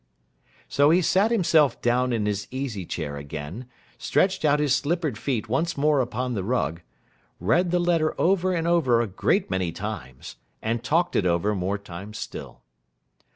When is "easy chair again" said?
2.49-3.67